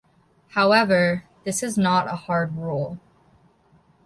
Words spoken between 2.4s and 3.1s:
rule.